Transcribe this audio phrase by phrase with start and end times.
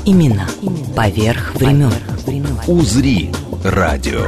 [0.00, 0.48] Баребруса Именно
[0.96, 1.92] поверх времен.
[2.66, 3.30] «Узри»
[3.64, 4.26] радио.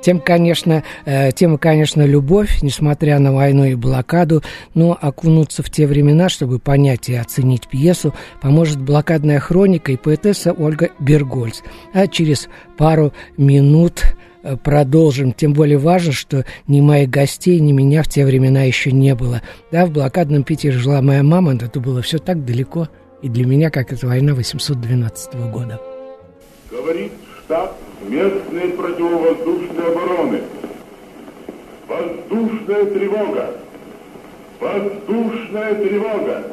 [0.00, 5.88] Тем, конечно, э, тема, конечно, любовь, несмотря на войну и блокаду, но окунуться в те
[5.88, 11.62] времена, чтобы понять и оценить пьесу, поможет блокадная хроника и поэтесса Ольга Бергольц.
[11.92, 15.32] А через пару минут э, продолжим.
[15.32, 19.42] Тем более важно, что ни моих гостей, ни меня в те времена еще не было.
[19.72, 22.86] Да, в блокадном Питере жила моя мама, но это было все так далеко–
[23.22, 25.80] и для меня, как это война 812 года.
[26.70, 27.12] Говорит
[27.44, 30.42] штаб местной противовоздушной обороны.
[31.88, 33.56] Воздушная тревога!
[34.60, 36.52] Воздушная тревога!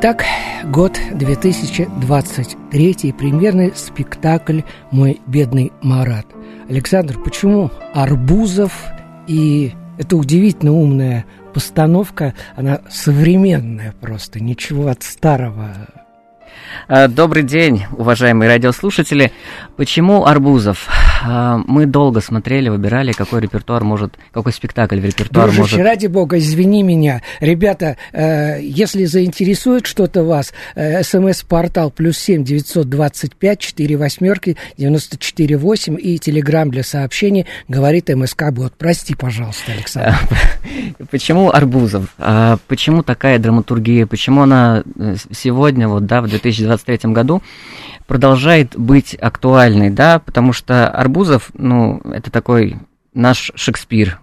[0.00, 0.24] Итак,
[0.66, 4.60] год 2023, премьерный спектакль
[4.92, 6.24] «Мой бедный Марат».
[6.68, 8.72] Александр, почему Арбузов
[9.26, 15.74] и это удивительно умная постановка, она современная просто, ничего от старого
[16.88, 19.32] Э, добрый день, уважаемые радиослушатели.
[19.76, 20.88] Почему Арбузов?
[21.24, 25.80] Э, мы долго смотрели, выбирали, какой репертуар может, какой спектакль в репертуар Дружище, может...
[25.80, 27.22] ради бога, извини меня.
[27.40, 35.18] Ребята, э, если заинтересует что-то вас, смс-портал плюс семь девятьсот двадцать пять четыре восьмерки девяносто
[35.18, 38.74] четыре восемь и телеграмм для сообщений говорит МСК Бот.
[38.76, 40.16] Прости, пожалуйста, Александр.
[41.10, 42.14] Почему Арбузов?
[42.66, 44.06] Почему такая драматургия?
[44.06, 44.82] Почему она
[45.32, 47.42] сегодня, вот, да, в 2000 2023 году
[48.06, 52.76] продолжает быть актуальной, да, потому что Арбузов, ну, это такой
[53.14, 54.20] наш Шекспир,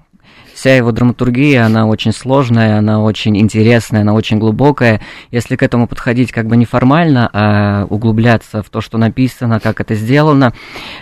[0.53, 5.01] вся его драматургия, она очень сложная, она очень интересная, она очень глубокая.
[5.31, 9.95] Если к этому подходить как бы неформально, а углубляться в то, что написано, как это
[9.95, 10.53] сделано.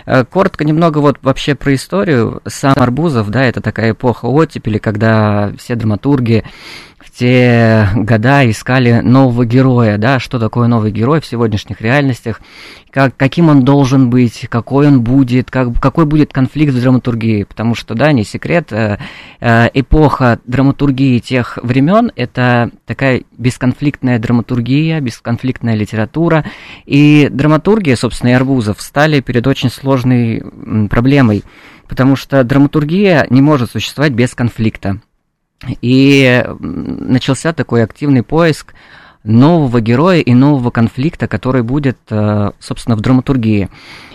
[0.06, 2.40] Э, коротко немного вот вообще про историю.
[2.46, 6.44] Сам Арбузов, да, это такая эпоха оттепели, когда все драматурги
[7.16, 12.40] те года искали нового героя, да, что такое новый герой в сегодняшних реальностях,
[12.90, 17.74] как, каким он должен быть, какой он будет, как, какой будет конфликт в драматургии, потому
[17.74, 18.98] что, да, не секрет, э,
[19.40, 26.44] э, эпоха драматургии тех времен– это такая бесконфликтная драматургия, бесконфликтная литература,
[26.84, 30.42] и драматургия, собственно, и Арбузов стали перед очень сложной
[30.90, 31.44] проблемой,
[31.88, 35.00] потому что драматургия не может существовать без конфликта.
[35.80, 38.74] И начался такой активный поиск
[39.24, 43.70] нового героя и нового конфликта, который будет, э, собственно, в драматургии.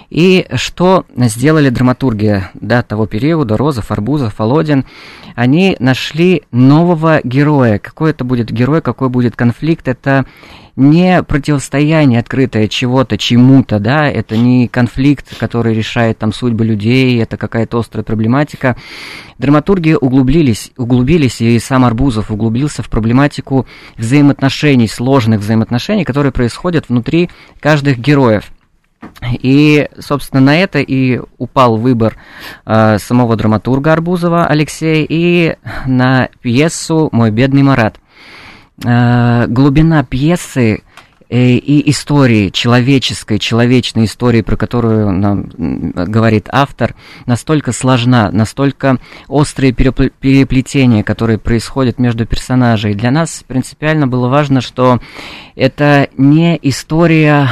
[0.09, 4.85] И что сделали драматурги да, того периода, Розов, Арбузов, Володин?
[5.35, 7.77] Они нашли нового героя.
[7.77, 10.25] Какой это будет герой, какой будет конфликт, это
[10.75, 17.37] не противостояние открытое чего-то, чему-то, да, это не конфликт, который решает там судьбы людей, это
[17.37, 18.77] какая-то острая проблематика.
[19.37, 23.67] Драматурги углубились, углубились, и сам Арбузов углубился в проблематику
[23.97, 27.29] взаимоотношений, сложных взаимоотношений, которые происходят внутри
[27.59, 28.49] каждых героев.
[29.41, 32.17] И, собственно, на это и упал выбор
[32.65, 35.55] э, самого драматурга Арбузова Алексея и
[35.85, 37.99] на пьесу «Мой бедный Марат».
[38.85, 40.83] Э, глубина пьесы
[41.29, 48.97] э, и истории, человеческой, человечной истории, про которую нам говорит автор, настолько сложна, настолько
[49.27, 52.95] острые переплетения, которые происходят между персонажей.
[52.95, 54.99] Для нас принципиально было важно, что
[55.55, 57.49] это не история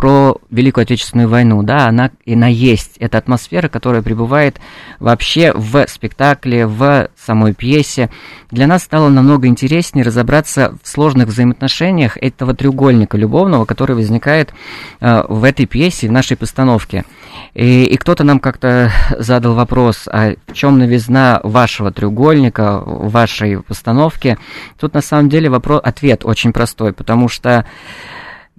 [0.00, 2.96] про Великую Отечественную войну, да, она, она есть.
[3.00, 4.58] Это атмосфера, которая пребывает
[4.98, 8.08] вообще в спектакле, в самой пьесе.
[8.50, 14.54] Для нас стало намного интереснее разобраться в сложных взаимоотношениях этого треугольника любовного, который возникает
[15.02, 17.04] э, в этой пьесе, в нашей постановке.
[17.52, 24.38] И, и кто-то нам как-то задал вопрос, а в чем новизна вашего треугольника, вашей постановки?
[24.78, 27.66] Тут на самом деле вопрос, ответ очень простой, потому что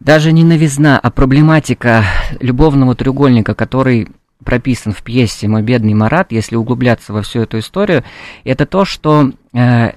[0.02, 2.04] даже не новизна, а проблематика
[2.40, 4.08] любовного треугольника, который
[4.44, 8.04] прописан в пьесе «Мой бедный Марат», если углубляться во всю эту историю,
[8.44, 9.92] это то, что э,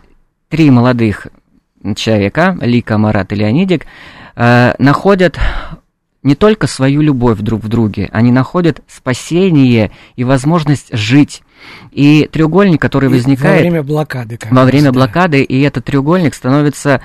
[0.50, 1.28] три молодых
[1.96, 3.86] человека, Лика, Марат и Леонидик,
[4.36, 5.38] э, находят
[6.22, 11.42] не только свою любовь друг в друге, они находят спасение и возможность жить.
[11.92, 13.56] И треугольник, который и возникает...
[13.56, 14.38] Во время блокады.
[14.50, 14.92] Во время да.
[14.92, 17.00] блокады, и этот треугольник становится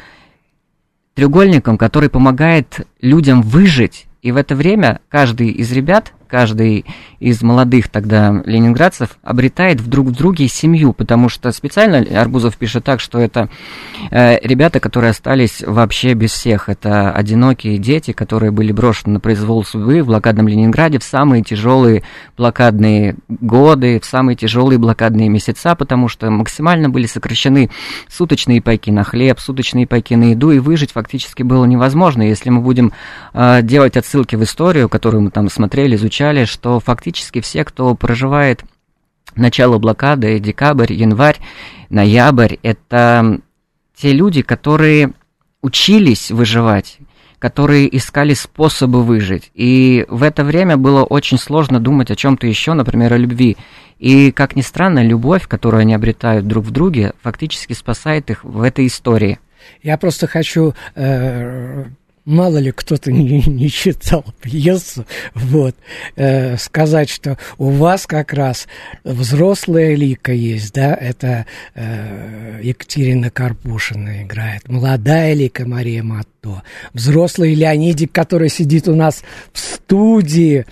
[1.19, 4.07] треугольником, который помогает людям выжить.
[4.21, 6.85] И в это время каждый из ребят каждый
[7.19, 12.99] из молодых тогда ленинградцев обретает вдруг в друге семью, потому что специально Арбузов пишет так,
[12.99, 13.49] что это
[14.11, 16.69] э, ребята, которые остались вообще без всех.
[16.69, 22.03] Это одинокие дети, которые были брошены на произвол судьбы в блокадном Ленинграде в самые тяжелые
[22.37, 27.69] блокадные годы, в самые тяжелые блокадные месяца, потому что максимально были сокращены
[28.07, 32.21] суточные пайки на хлеб, суточные пайки на еду, и выжить фактически было невозможно.
[32.21, 32.93] Если мы будем
[33.33, 37.95] э, делать отсылки в историю, которую мы там смотрели, изучали, отмечали, что фактически все, кто
[37.95, 38.63] проживает
[39.35, 41.37] начало блокады, декабрь, январь,
[41.89, 43.39] ноябрь, это
[43.95, 45.13] те люди, которые
[45.61, 46.97] учились выживать,
[47.37, 49.51] которые искали способы выжить.
[49.53, 53.55] И в это время было очень сложно думать о чем-то еще, например, о любви.
[53.97, 58.61] И, как ни странно, любовь, которую они обретают друг в друге, фактически спасает их в
[58.61, 59.39] этой истории.
[59.83, 61.85] Я просто хочу э,
[62.29, 65.75] мало ли кто-то не, не читал пьесу, вот,
[66.15, 68.67] э, сказать, что у вас как раз
[69.03, 71.45] взрослая лика есть, да, это
[71.75, 79.59] э, Екатерина Карпушина играет, молодая лика Мария Матто, взрослый Леонидик, который сидит у нас в
[79.59, 80.65] студии,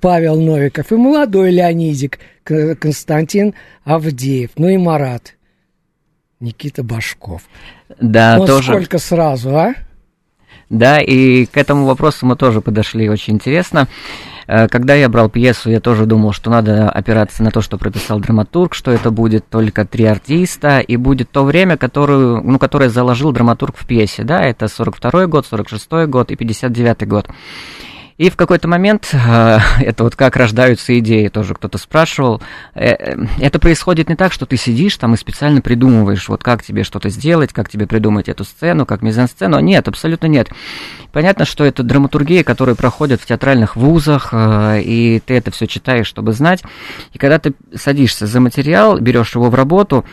[0.00, 5.34] Павел Новиков, и молодой Леонидик Константин Авдеев, ну и Марат
[6.40, 7.42] Никита Башков.
[8.00, 8.72] Да, ну, тоже.
[8.72, 9.74] сколько сразу, а?
[10.74, 13.86] Да, и к этому вопросу мы тоже подошли очень интересно.
[14.48, 18.18] Э, когда я брал пьесу, я тоже думал, что надо опираться на то, что прописал
[18.18, 23.30] драматург, что это будет только три артиста, и будет то время, которое, ну, которое заложил
[23.30, 27.28] драматург в пьесе, да, это 42 год, 46 год и 59 год.
[28.16, 32.40] И в какой-то момент, э, это вот как рождаются идеи, тоже кто-то спрашивал,
[32.74, 36.62] э, э, это происходит не так, что ты сидишь там и специально придумываешь, вот как
[36.62, 39.58] тебе что-то сделать, как тебе придумать эту сцену, как мизансцену.
[39.58, 40.48] Нет, абсолютно нет.
[41.12, 46.32] Понятно, что это драматургия, которая проходит в театральных вузах, и ты это все читаешь, чтобы
[46.32, 46.62] знать.
[47.12, 50.08] И когда ты садишься за материал, берешь его в работу, А,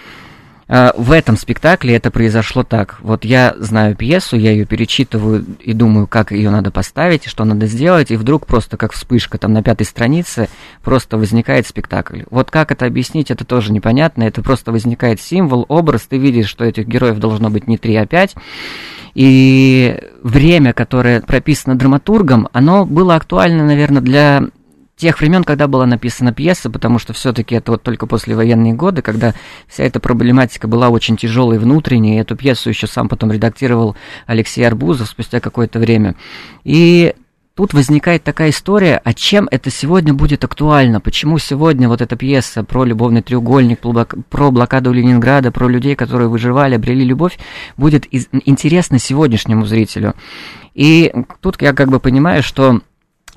[0.71, 2.97] в этом спектакле это произошло так.
[3.01, 7.65] Вот я знаю пьесу, я ее перечитываю и думаю, как ее надо поставить, что надо
[7.65, 10.47] сделать, и вдруг просто как вспышка там на пятой странице
[10.81, 12.21] просто возникает спектакль.
[12.29, 16.63] Вот как это объяснить, это тоже непонятно, это просто возникает символ, образ, ты видишь, что
[16.63, 18.33] этих героев должно быть не три, а пять,
[19.13, 24.43] и время, которое прописано драматургом, оно было актуально, наверное, для
[25.01, 29.33] тех времен, когда была написана пьеса, потому что все-таки это вот только послевоенные годы, когда
[29.67, 33.95] вся эта проблематика была очень тяжелой внутренней, и эту пьесу еще сам потом редактировал
[34.27, 36.15] Алексей Арбузов спустя какое-то время.
[36.63, 37.15] И
[37.55, 41.01] тут возникает такая история, а чем это сегодня будет актуально?
[41.01, 43.79] Почему сегодня вот эта пьеса про любовный треугольник,
[44.29, 47.39] про блокаду Ленинграда, про людей, которые выживали, обрели любовь,
[47.75, 50.13] будет интересна сегодняшнему зрителю?
[50.75, 52.81] И тут я как бы понимаю, что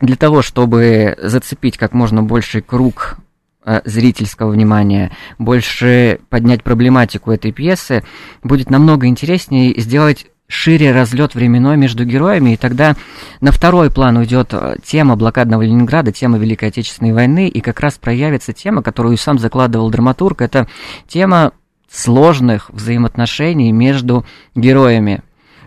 [0.06, 3.16] для того, чтобы зацепить как можно больший круг
[3.64, 8.04] э, зрительского внимания, больше поднять проблематику этой пьесы,
[8.42, 12.96] будет намного интереснее сделать шире разлет временной между героями, и тогда
[13.40, 17.94] на второй план уйдет э, тема блокадного Ленинграда, тема Великой Отечественной войны, и как раз
[17.94, 20.68] проявится тема, которую сам закладывал драматург, это
[21.08, 21.52] тема
[21.90, 25.22] сложных взаимоотношений между героями.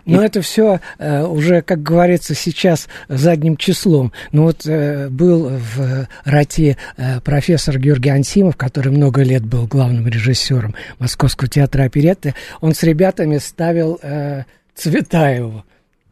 [0.08, 4.12] Но это все э, уже, как говорится, сейчас задним числом.
[4.32, 10.08] Ну вот э, был в роте э, профессор Георгий Ансимов, который много лет был главным
[10.08, 12.34] режиссером Московского театра оперетты.
[12.60, 15.64] Он с ребятами ставил э, Цветаеву,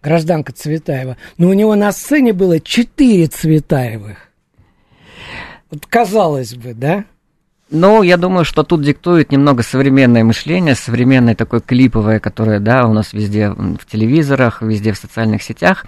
[0.03, 1.17] гражданка Цветаева.
[1.39, 4.19] Но у него на сцене было четыре Цветаевых.
[5.71, 7.05] Вот казалось бы, да?
[7.69, 12.93] Ну, я думаю, что тут диктует немного современное мышление, современное такое клиповое, которое, да, у
[12.93, 15.85] нас везде в телевизорах, везде в социальных сетях.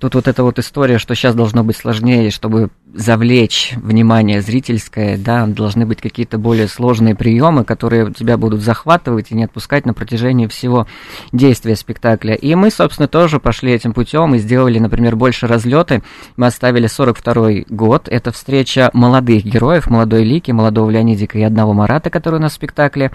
[0.00, 5.46] Тут вот эта вот история, что сейчас должно быть сложнее, чтобы завлечь внимание зрительское, да,
[5.46, 10.48] должны быть какие-то более сложные приемы, которые тебя будут захватывать и не отпускать на протяжении
[10.48, 10.88] всего
[11.30, 12.34] действия спектакля.
[12.34, 16.02] И мы, собственно, тоже пошли этим путем и сделали, например, больше разлеты.
[16.36, 18.08] Мы оставили 42 год.
[18.08, 22.52] Это встреча молодых героев, молодой Лики, молодого Леонида Эдика и одного Марата, который у нас
[22.52, 23.10] в спектакле.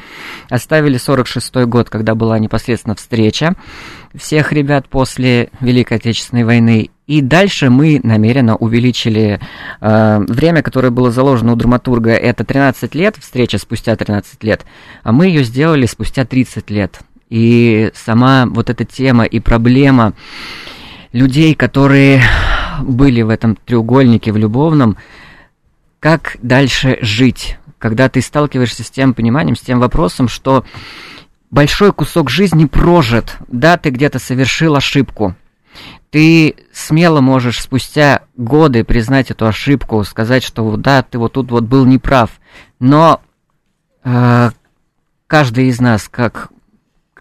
[0.49, 3.55] Оставили 46-й год, когда была непосредственно встреча
[4.15, 6.89] всех ребят после Великой Отечественной войны.
[7.07, 9.39] И дальше мы намеренно увеличили
[9.81, 12.11] э, время, которое было заложено у драматурга.
[12.11, 14.65] Это 13 лет, встреча спустя 13 лет,
[15.03, 16.99] а мы ее сделали спустя 30 лет.
[17.29, 20.13] И сама вот эта тема и проблема
[21.11, 22.21] людей, которые
[22.81, 24.97] были в этом треугольнике, в любовном,
[25.99, 30.65] как дальше жить, когда ты сталкиваешься с тем пониманием, с тем вопросом, что
[31.51, 35.35] большой кусок жизни прожит, да, ты где-то совершил ошибку,
[36.09, 41.63] ты смело можешь спустя годы признать эту ошибку, сказать, что да, ты вот тут вот
[41.63, 42.31] был неправ,
[42.79, 43.21] но
[44.03, 44.51] э,
[45.27, 46.49] каждый из нас, как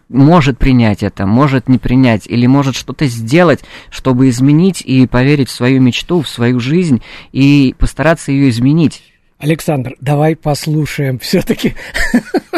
[0.07, 5.53] может принять это, может не принять, или может что-то сделать, чтобы изменить и поверить в
[5.53, 9.14] свою мечту, в свою жизнь и постараться ее изменить.
[9.37, 11.75] Александр, давай послушаем все-таки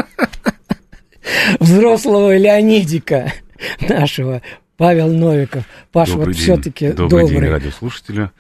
[1.60, 3.34] взрослого Леонидика
[3.81, 4.41] нашего,
[4.77, 5.65] Павел Новиков.
[5.91, 7.10] Паша, добрый вот все-таки добрый.
[7.10, 8.31] Добрый день, радиослушатели.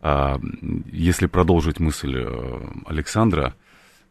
[0.00, 0.40] А,
[0.92, 3.54] если продолжить мысль э, Александра,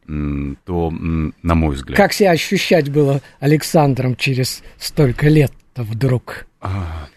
[0.06, 1.96] то, на мой взгляд...
[1.96, 6.46] Как себя ощущать было Александром через столько лет-то вдруг?
[6.60, 7.08] А,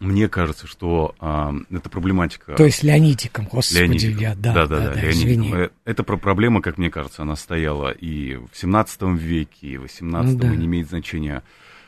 [0.00, 2.54] мне кажется, что а, эта проблематика...
[2.54, 4.18] То есть Леонидиком, господи, Леонидиком.
[4.18, 5.54] я, да, да, да, да, да Леонидиком.
[5.54, 9.82] Э, это про проблема, как мне кажется, она стояла и в 17 веке, и в
[9.82, 10.54] 18 ну, да.
[10.54, 11.42] и не имеет значения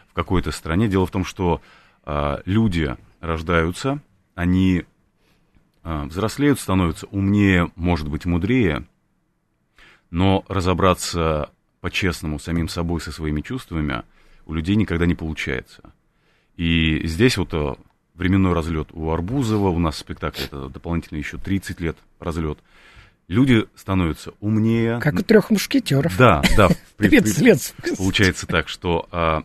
[0.09, 0.89] в какой-то стране.
[0.89, 1.63] Дело в том, что
[2.05, 4.01] а, люди рождаются,
[4.35, 4.85] они
[5.83, 8.85] а, взрослеют, становятся умнее, может быть, мудрее,
[10.11, 11.51] но разобраться
[11.81, 14.03] по-честному самим собой, со своими чувствами
[14.45, 15.95] у людей никогда не получается.
[16.57, 17.75] И здесь вот э,
[18.23, 22.59] временной разлет у Арбузова, у нас спектакль это дополнительно еще 30 лет разлет.
[23.27, 25.01] Люди становятся умнее.
[25.01, 26.17] Как у трех мушкетеров.
[26.17, 26.69] Да, да.
[26.99, 27.75] 30 лет.
[27.97, 29.43] Получается так, что а,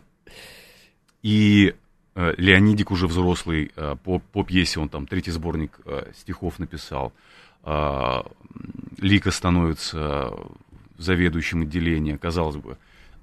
[1.22, 1.74] и
[2.14, 7.12] а, Леонидик уже взрослый, а, по, по пьесе он там третий сборник а, стихов написал.
[7.64, 8.24] А,
[8.98, 10.32] Лика становится
[10.98, 12.76] заведующим отделения, казалось бы.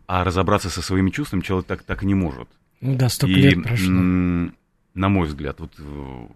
[0.07, 2.49] А разобраться со своими чувствами человек так, так и не может.
[2.81, 4.51] Ну да, столько и, лет прошло
[4.95, 6.27] на мой взгляд, вот э,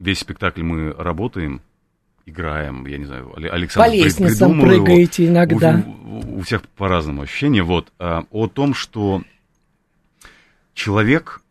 [0.00, 1.62] весь спектакль мы работаем,
[2.26, 5.32] играем, я не знаю, Александр По лестницам прыгаете его.
[5.32, 5.82] иногда.
[5.86, 7.62] У, у всех по-разному ощущения.
[7.62, 9.22] Вот, а, о том, что
[10.74, 11.42] человек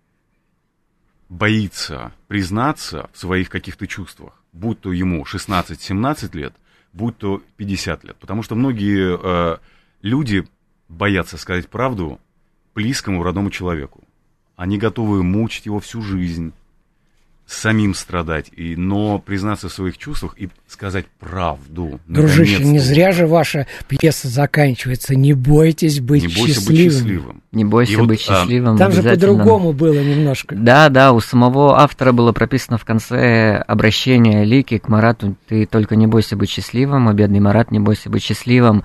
[1.29, 6.53] боится признаться в своих каких-то чувствах, будь то ему 16-17 лет,
[6.91, 8.15] будь то 50 лет.
[8.17, 9.57] Потому что многие э,
[10.01, 10.45] люди
[10.88, 12.19] боятся сказать правду
[12.73, 14.03] близкому родному человеку.
[14.59, 16.51] Они готовы мучить его всю жизнь,
[17.47, 22.01] самим страдать, и, но признаться в своих чувствах и сказать правду.
[22.09, 25.15] Дружище, не зря же ваша пьеса заканчивается.
[25.15, 26.75] Не бойтесь быть не бойся счастливым.
[26.75, 27.43] Быть счастливым.
[27.53, 28.77] Не бойся И быть вот, а, счастливым.
[28.77, 30.55] Там же по-другому было немножко.
[30.55, 35.95] Да, да, у самого автора было прописано в конце обращения Лики к Марату, ты только
[35.95, 38.83] не бойся быть счастливым, а бедный Марат, не бойся быть счастливым.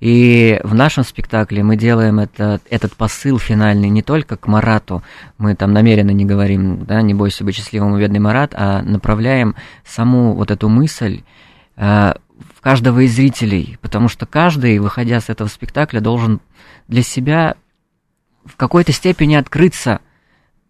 [0.00, 5.02] И в нашем спектакле мы делаем это, этот посыл финальный не только к Марату,
[5.38, 9.54] мы там намеренно не говорим, да, не бойся быть счастливым, а бедный Марат, а направляем
[9.84, 11.22] саму вот эту мысль
[11.76, 12.12] э,
[12.54, 16.40] в каждого из зрителей, потому что каждый, выходя с этого спектакля, должен
[16.88, 17.54] для себя
[18.44, 20.00] в какой-то степени открыться,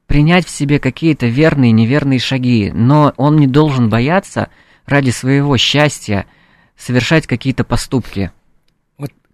[0.06, 4.48] принять в себе какие-то верные и неверные шаги, но он не должен бояться
[4.86, 6.26] ради своего счастья
[6.76, 8.30] совершать какие-то поступки.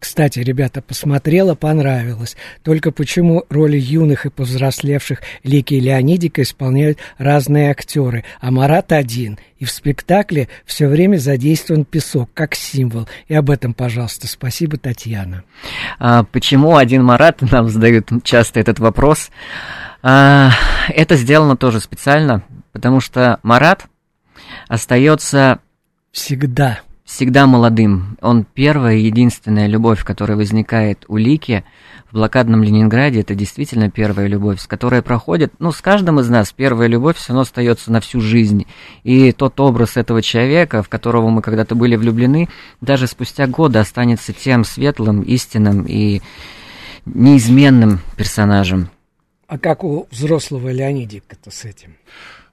[0.00, 2.35] Кстати, ребята, посмотрела, понравилось.
[2.64, 9.38] Только почему роли юных и повзрослевших Лики и Леонидика исполняют разные актеры, а Марат один.
[9.59, 13.09] И в спектакле все время задействован песок, как символ.
[13.28, 15.45] И об этом, пожалуйста, спасибо, Татьяна.
[15.99, 19.30] А, почему один Марат, нам задают часто этот вопрос.
[20.02, 20.50] А,
[20.88, 22.42] это сделано тоже специально,
[22.73, 23.85] потому что Марат
[24.66, 25.61] остается
[26.12, 26.80] Всегда.
[27.11, 28.17] Всегда молодым.
[28.23, 31.64] Он первая и единственная любовь, которая возникает у Лики
[32.09, 33.21] в блокадном Ленинграде.
[33.21, 37.31] Это действительно первая любовь, с которой проходит, ну, с каждым из нас первая любовь все
[37.31, 38.67] равно остается на всю жизнь.
[39.02, 42.49] И тот образ этого человека, в которого мы когда-то были влюблены,
[42.81, 46.23] даже спустя годы останется тем светлым, истинным и
[47.07, 48.88] неизменным персонажем.
[49.49, 51.97] А как у взрослого Леонидика-то с этим?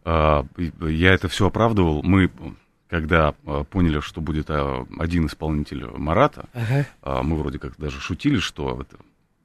[0.04, 0.46] А,
[0.82, 2.02] Я это все оправдывал.
[2.02, 2.32] Мы,
[2.90, 6.86] когда а, поняли, что будет а, один исполнитель Марата, Ага.
[7.02, 8.98] а, мы вроде как даже шутили, что это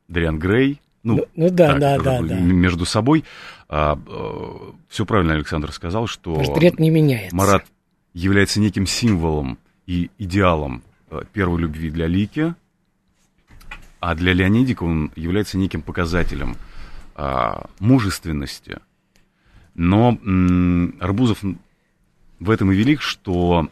[0.09, 0.81] Дриан Грей.
[1.03, 2.39] Ну, Ну- ну да, так, да, да, да.
[2.39, 3.25] Между собой.
[3.69, 7.35] все правильно Александр сказал, что Портрет не меняется.
[7.35, 7.67] Марат
[8.15, 12.55] является неким символом и идеалом э, первой любви для Лики,
[13.99, 16.57] а для Леонидика он является неким показателем
[17.17, 18.79] а, мужественности.
[19.75, 21.43] Но м, Арбузов
[22.43, 23.69] в этом и велик, что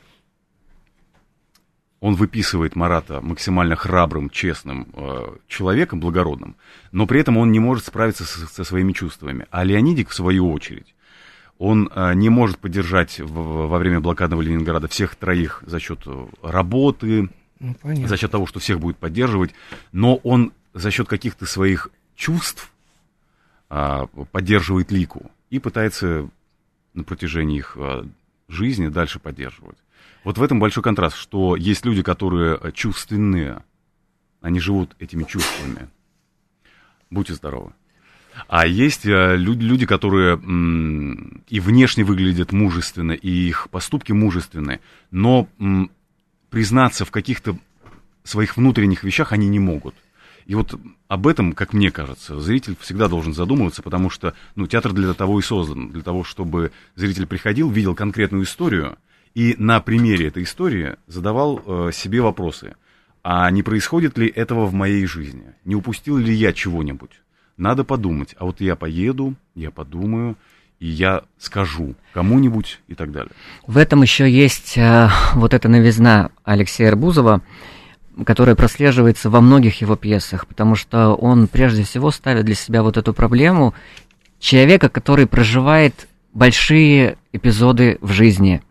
[2.00, 6.56] он выписывает Марата максимально храбрым, честным э, человеком, благородным,
[6.92, 9.46] но при этом он не может справиться со, со своими чувствами.
[9.50, 10.94] А Леонидик, в свою очередь,
[11.58, 16.26] он э, не может поддержать в- во время блокадного Ленинграда всех троих за счет э,
[16.42, 17.28] работы,
[17.58, 18.08] Ну, понятно.
[18.08, 19.52] за счет того, что всех будет поддерживать,
[19.92, 22.72] но он за счет каких-то своих чувств
[23.68, 26.28] а, поддерживает лику и пытается
[26.94, 28.06] на протяжении их а,
[28.52, 29.78] жизни дальше поддерживать.
[30.24, 33.62] Вот в этом большой контраст, что есть люди, которые а, чувственные,
[34.40, 35.88] они живут этими чувствами.
[37.10, 37.72] Будьте здоровы.
[38.48, 40.36] А есть а, люди, которые
[41.48, 45.48] и внешне выглядят мужественно, и их поступки мужественны, но
[46.50, 47.56] признаться в каких-то
[48.24, 49.94] своих внутренних вещах они не могут.
[50.50, 50.74] И вот
[51.06, 55.38] об этом, как мне кажется, зритель всегда должен задумываться, потому что ну, театр для того
[55.38, 58.98] и создан, для того, чтобы зритель приходил, видел конкретную историю
[59.32, 62.74] и на примере этой истории задавал э, себе вопросы.
[63.22, 65.44] А не происходит ли этого в моей жизни?
[65.64, 67.12] Не упустил ли я чего-нибудь?
[67.56, 68.34] Надо подумать.
[68.36, 70.36] А вот я поеду, я подумаю,
[70.80, 73.30] и я скажу кому-нибудь и так далее.
[73.68, 77.40] В этом еще есть э, вот эта новизна Алексея Арбузова,
[78.24, 82.96] которая прослеживается во многих его пьесах, потому что он прежде всего ставит для себя вот
[82.96, 83.74] эту проблему
[84.38, 88.62] человека, который проживает большие эпизоды в жизни.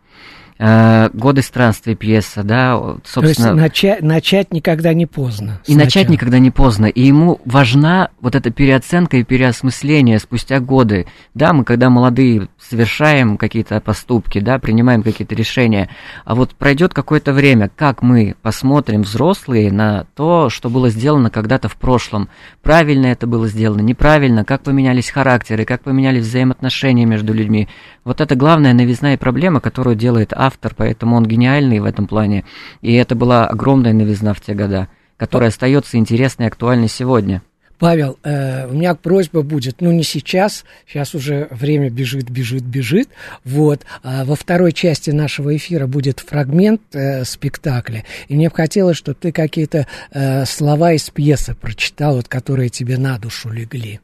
[0.62, 3.54] Э, Годы странствий пьеса, да, вот, То есть собственно.
[3.54, 5.62] начать, начать никогда не поздно.
[5.66, 6.84] И начать никогда не поздно.
[6.84, 11.06] И ему важна вот эта переоценка и переосмысление спустя годы.
[11.32, 15.88] Да, мы когда молодые совершаем какие-то поступки, да, принимаем какие-то решения.
[16.26, 21.70] А вот пройдет какое-то время, как мы посмотрим взрослые на то, что было сделано когда-то
[21.70, 22.28] в прошлом.
[22.62, 27.66] Правильно это было сделано, неправильно, как поменялись характеры, как поменялись взаимоотношения между людьми.
[28.04, 32.44] Вот это главная новизна и проблема, которую делает автор, поэтому он гениальный в этом плане.
[32.80, 37.42] И это была огромная новизна в те года, которая остается интересной и актуальной сегодня.
[37.80, 43.08] Павел, э, у меня просьба будет, ну не сейчас, сейчас уже время бежит, бежит, бежит,
[43.42, 48.98] вот, а во второй части нашего эфира будет фрагмент э, спектакля, и мне бы хотелось,
[48.98, 54.00] чтобы ты какие-то э, слова из пьесы прочитал, вот, которые тебе на душу легли.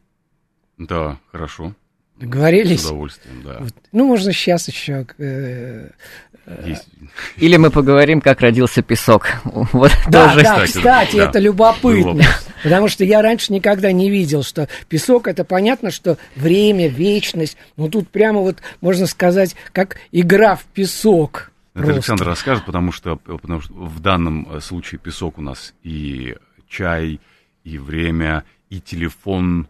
[0.78, 1.74] Да, хорошо.
[2.18, 2.80] Договорились?
[2.80, 3.58] С удовольствием, да.
[3.60, 3.74] Вот.
[3.92, 5.06] Ну, можно сейчас еще...
[5.18, 5.90] э,
[6.64, 6.86] Есть.
[7.36, 9.28] Или мы поговорим, как родился песок.
[9.44, 10.44] Вот Да, тоже.
[10.44, 11.24] да, кстати, кстати, да.
[11.24, 12.12] это любопытно.
[12.12, 12.46] Был вопрос.
[12.62, 17.56] Потому что я раньше никогда не видел, что песок это понятно, что время, вечность.
[17.76, 21.50] Но тут прямо вот можно сказать, как игра в песок.
[21.74, 21.92] Это просто.
[21.94, 26.36] Александр расскажет, потому что, потому что в данном э, случае песок у нас и
[26.68, 27.20] чай,
[27.64, 29.68] и время, и телефон,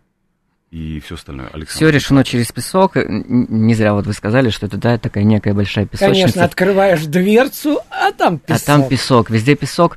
[0.71, 1.47] и все остальное.
[1.47, 1.71] Александр.
[1.71, 2.97] Все решено через песок.
[2.97, 6.23] Не зря вот вы сказали, что это да, такая некая большая песочница.
[6.23, 8.63] Конечно, открываешь дверцу, а там песок.
[8.63, 9.97] А там песок, везде песок.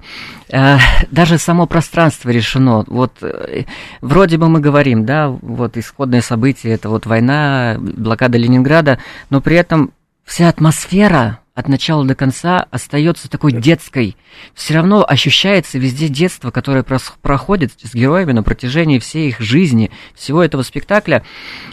[0.50, 0.78] Э,
[1.12, 2.84] даже само пространство решено.
[2.88, 3.66] Вот э,
[4.02, 9.58] вроде бы мы говорим, да, вот исходное событие, это вот война, блокада Ленинграда, но при
[9.58, 9.92] этом
[10.24, 14.15] вся атмосфера от начала до конца остается такой детской.
[14.54, 20.41] Все равно ощущается везде детство, которое проходит с героями на протяжении всей их жизни, всего
[20.41, 21.24] этого спектакля.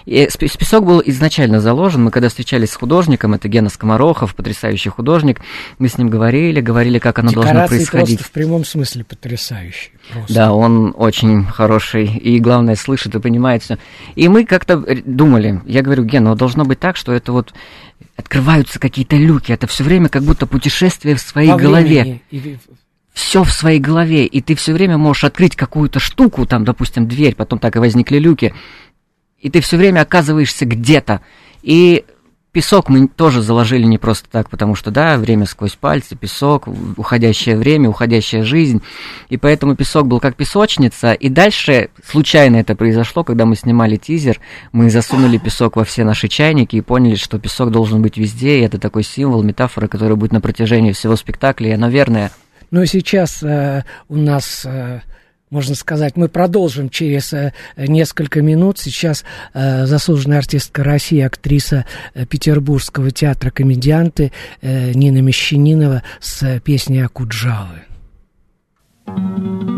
[0.04, 2.04] И список был изначально заложен.
[2.04, 5.40] Мы когда встречались с художником, это Гена Скоморохов, потрясающий художник,
[5.78, 8.16] мы с ним говорили, говорили, как оно Декорации должно происходить.
[8.18, 9.92] просто в прямом смысле потрясающие.
[10.12, 10.34] Просто.
[10.34, 13.78] Да, он очень хороший, и главное, слышит и понимает все.
[14.16, 17.54] И мы как-то думали, я говорю, Ген, ну должно быть так, что это вот
[18.16, 22.20] открываются какие-то люки, это все время как будто путешествие в своей По голове.
[22.30, 22.58] Или...
[23.12, 27.34] Все в своей голове, и ты все время можешь открыть какую-то штуку, там, допустим, дверь,
[27.34, 28.54] потом так и возникли люки,
[29.38, 31.22] и ты все время оказываешься где-то.
[31.62, 32.04] И
[32.56, 36.66] Песок мы тоже заложили не просто так, потому что, да, время сквозь пальцы, песок,
[36.96, 38.80] уходящее время, уходящая жизнь.
[39.28, 41.12] И поэтому песок был как песочница.
[41.12, 44.40] И дальше случайно это произошло, когда мы снимали тизер,
[44.72, 48.62] мы засунули песок во все наши чайники и поняли, что песок должен быть везде, и
[48.62, 52.30] это такой символ, метафора, которая будет на протяжении всего спектакля, и она верная.
[52.70, 54.64] Ну, сейчас э, у нас...
[54.64, 55.02] Э
[55.50, 56.16] можно сказать.
[56.16, 58.78] Мы продолжим через э, несколько минут.
[58.78, 64.32] Сейчас э, заслуженная артистка России, актриса э, Петербургского театра комедианты
[64.62, 67.82] Нина Мещанинова с песней Акуджавы.
[69.06, 69.75] thank you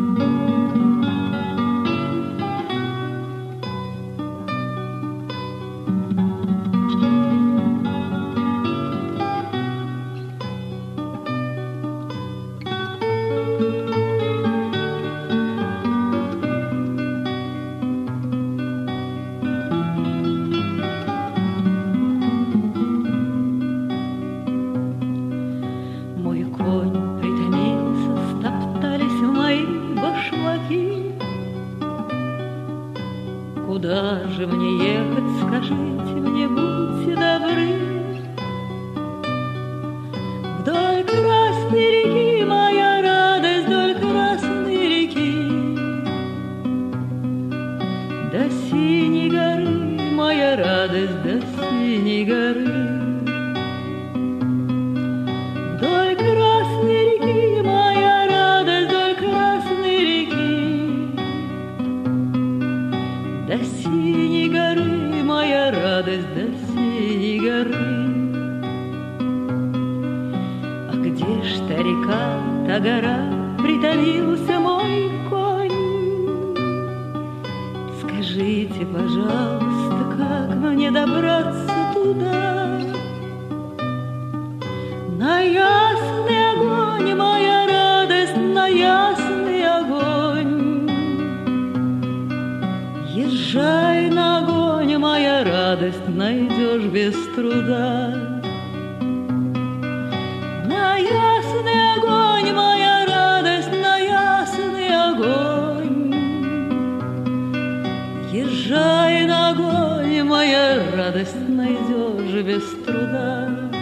[111.69, 113.78] фонарщик тот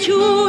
[0.00, 0.39] You.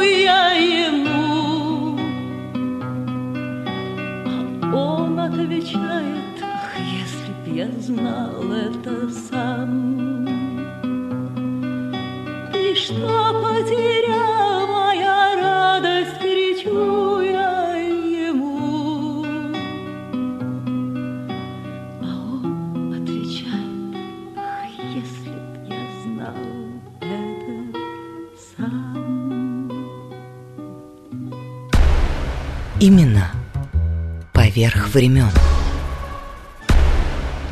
[34.92, 35.30] Времен.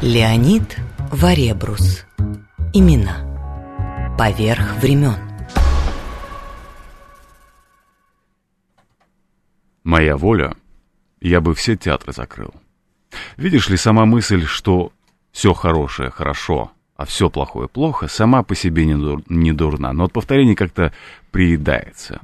[0.03, 0.77] Леонид
[1.11, 2.05] Варебрус.
[2.73, 3.31] Имена
[4.19, 5.17] поверх времен.
[9.83, 10.55] Моя воля,
[11.21, 12.53] я бы все театры закрыл.
[13.37, 14.93] Видишь ли, сама мысль, что
[15.33, 20.05] все хорошее хорошо, а все плохое плохо, сама по себе не, дур, не дурна, но
[20.05, 20.93] от повторения как-то
[21.31, 22.21] приедается.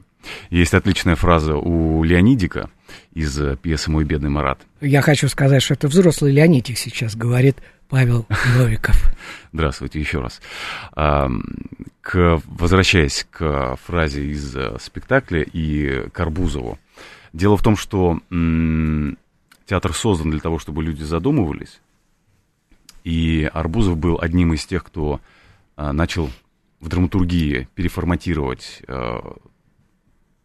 [0.51, 2.69] Есть отличная фраза у Леонидика
[3.13, 4.61] из пьесы «Мой бедный Марат».
[4.81, 7.57] Я хочу сказать, что это взрослый Леонидик сейчас говорит
[7.89, 8.97] Павел Новиков.
[9.53, 10.41] Здравствуйте еще раз.
[10.95, 16.79] К, возвращаясь к фразе из э, спектакля и к Арбузову.
[17.33, 18.21] Дело в том, что
[19.67, 21.81] театр создан для того, чтобы люди задумывались.
[23.03, 25.21] И Арбузов был одним из тех, кто
[25.77, 26.31] а, начал
[26.81, 28.83] в драматургии переформатировать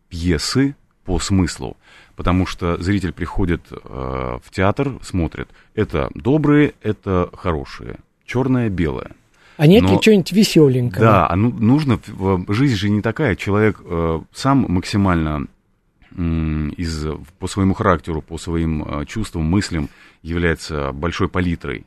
[0.10, 0.76] пьесы
[1.12, 1.76] по смыслу.
[2.16, 5.50] Потому что зритель приходит а, в театр, смотрит.
[5.76, 7.98] Это добрые, это хорошие.
[8.26, 9.12] Черное, белое.
[9.58, 11.02] А нет Но, ли чего-нибудь веселенького?
[11.06, 12.00] Да, а ну, нужно,
[12.48, 15.48] жизнь же не такая, человек э, сам максимально
[16.12, 17.08] э, из,
[17.40, 19.90] по своему характеру, по своим э, чувствам, мыслям
[20.22, 21.86] является большой палитрой.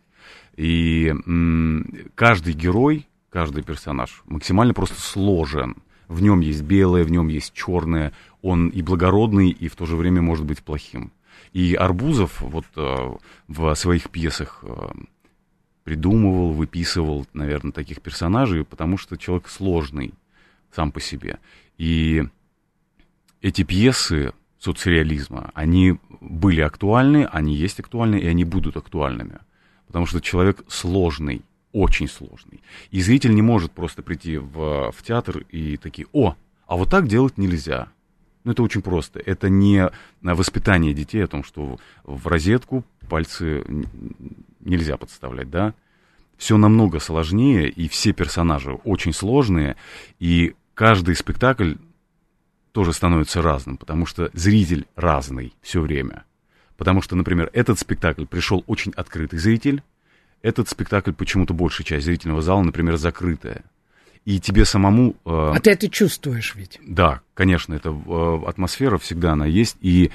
[0.57, 1.81] И э,
[2.15, 5.77] каждый герой, каждый персонаж максимально просто сложен.
[6.09, 8.13] В нем есть белое, в нем есть черное,
[8.43, 11.13] он и благородный, и в то же время может быть плохим.
[11.53, 13.13] И Арбузов вот э,
[13.49, 14.91] в своих пьесах э,
[15.85, 20.15] придумывал, выписывал, наверное, таких персонажей, потому что человек сложный
[20.75, 21.39] сам по себе.
[21.79, 22.25] И
[23.41, 29.39] эти пьесы соцреализма, они были актуальны, они есть актуальны, и они будут актуальными.
[29.87, 31.43] Потому что человек сложный,
[31.75, 32.63] очень сложный.
[32.91, 37.09] И зритель не может просто прийти в, в театр и такие, о, а вот так
[37.09, 37.89] делать нельзя.
[38.45, 39.19] Ну, это очень просто.
[39.19, 39.91] Это не
[40.23, 43.65] воспитание детей о том, что в розетку пальцы
[44.61, 45.75] нельзя подставлять, да.
[46.37, 49.77] Все намного сложнее, и все персонажи очень сложные,
[50.19, 51.75] и каждый спектакль
[52.73, 56.25] тоже становится разным, потому что зритель разный все время.
[56.77, 59.83] Потому что, например, этот спектакль пришел очень открытый зритель,
[60.45, 63.65] этот спектакль почему-то большая часть зрительного зала, например, закрытая.
[64.27, 65.17] И тебе самому...
[65.25, 66.79] Э, а ты это чувствуешь ведь?
[66.87, 70.11] Да, конечно, это э, атмосфера всегда она есть, и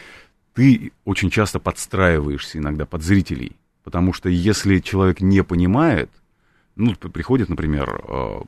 [0.53, 3.55] ты очень часто подстраиваешься иногда под зрителей.
[3.83, 6.11] Потому что если человек не понимает,
[6.75, 8.41] ну, приходит, например, э,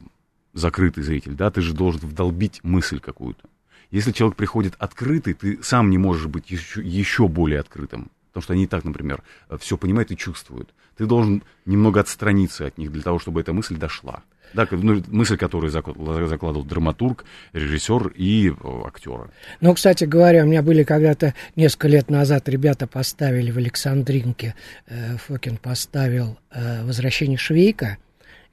[0.54, 3.50] закрытый зритель, да, ты же должен вдолбить мысль какую-то.
[3.90, 8.12] Если человек приходит открытый, ты сам не можешь быть еще, еще более открытым.
[8.32, 9.24] Потому что они и так, например,
[9.60, 10.74] все понимают и чувствуют.
[10.98, 14.24] Ты должен немного отстраниться от них для того, чтобы эта мысль дошла.
[14.54, 18.54] Да, ну, мысль, которую закладывал драматург, режиссер и э,
[18.86, 19.30] актеры.
[19.62, 24.56] Ну, кстати говоря, у меня были когда-то несколько лет назад ребята поставили в Александринке,
[24.88, 27.98] э, Фокин поставил э, «Возвращение Швейка»,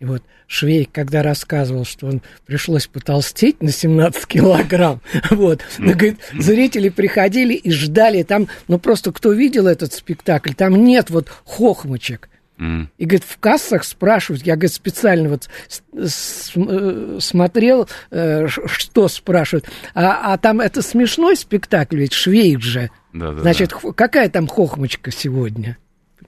[0.01, 6.19] и вот Швейк, когда рассказывал, что он пришлось потолстеть на 17 килограмм, вот, ну, говорит,
[6.33, 12.29] зрители приходили и ждали, там, ну, просто кто видел этот спектакль, там нет вот хохмочек,
[12.59, 12.89] Mm.
[12.99, 15.49] И, говорит, в кассах спрашивают, я, говорит, специально вот
[15.93, 16.09] э,
[17.21, 22.91] смотрел, э, что спрашивают, а, а там это смешной спектакль, ведь Швейк же.
[23.13, 23.93] Да, да, Значит, да.
[23.93, 25.79] какая там хохмочка сегодня?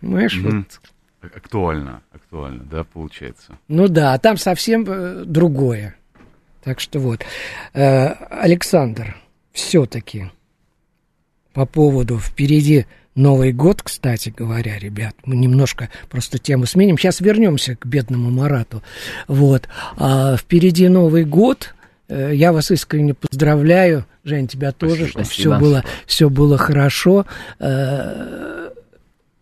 [0.00, 0.36] Понимаешь?
[0.36, 0.58] Mm.
[0.58, 0.80] Вот.
[1.22, 3.58] Актуально, актуально, да, получается.
[3.68, 5.96] Ну да, а там совсем э, другое.
[6.64, 7.24] Так что вот.
[7.72, 9.16] Александр,
[9.52, 10.30] все-таки
[11.52, 16.96] по поводу впереди Новый год, кстати говоря, ребят, мы немножко просто тему сменим.
[16.96, 18.82] Сейчас вернемся к бедному Марату.
[19.26, 19.68] Вот.
[19.96, 21.74] А впереди Новый год.
[22.08, 24.06] Э, я вас искренне поздравляю.
[24.22, 27.26] Жень, тебя тоже, чтобы все было, все было хорошо.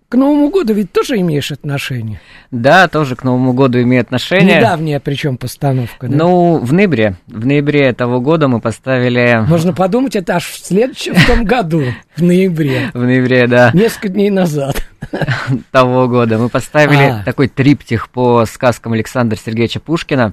[0.08, 2.18] К Новому году ведь тоже имеешь отношение?
[2.50, 4.56] Да, тоже к Новому году имеет отношение.
[4.56, 6.16] Недавняя причем постановка, да?
[6.16, 7.16] Ну, в ноябре.
[7.26, 9.44] В ноябре этого года мы поставили...
[9.46, 11.82] Можно подумать, это аж в следующем в том году,
[12.16, 12.90] в ноябре.
[12.94, 13.70] В ноябре, да.
[13.74, 14.82] Несколько дней назад.
[15.72, 16.38] Того года.
[16.38, 17.22] Мы поставили а.
[17.26, 20.32] такой триптих по сказкам Александра Сергеевича Пушкина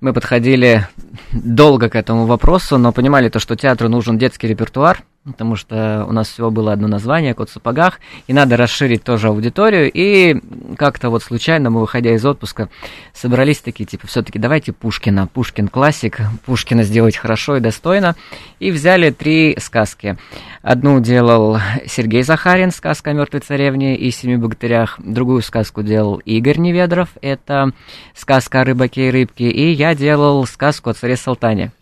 [0.00, 0.88] мы подходили
[1.32, 6.12] долго к этому вопросу, но понимали то, что театру нужен детский репертуар, потому что у
[6.12, 10.40] нас всего было одно название «Кот в сапогах», и надо расширить тоже аудиторию, и
[10.76, 12.70] как-то вот случайно мы, выходя из отпуска,
[13.12, 18.16] собрались такие, типа, все-таки давайте Пушкина, Пушкин классик, Пушкина сделать хорошо и достойно,
[18.60, 20.16] и взяли три сказки.
[20.62, 26.58] Одну делал Сергей Захарин, сказка о мертвой царевне и семи богатырях, другую сказку делал Игорь
[26.58, 27.72] Неведров, это
[28.14, 31.72] сказка о рыбаке и рыбке, и я делал сказку о царе Салтане.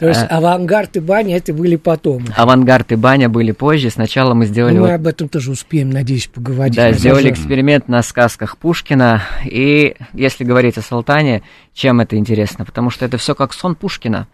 [0.00, 0.38] То есть а...
[0.38, 2.24] авангард и баня это были потом.
[2.34, 3.90] Авангард и баня были позже.
[3.90, 4.74] Сначала мы сделали.
[4.74, 4.94] Ну, мы вот...
[4.94, 6.74] об этом тоже успеем, надеюсь, поговорить.
[6.74, 7.34] Да, сделали тоже...
[7.34, 9.22] эксперимент на сказках Пушкина.
[9.44, 11.42] И если говорить о Салтане,
[11.74, 12.64] чем это интересно?
[12.64, 14.26] Потому что это все как сон Пушкина.